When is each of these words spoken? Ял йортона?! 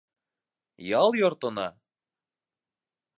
Ял 1.01 1.09
йортона?! 1.19 1.67